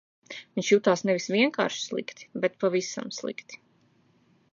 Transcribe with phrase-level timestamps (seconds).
[0.59, 3.61] Viņš jutās nevis vienkārši slikti, bet pavisam slikti.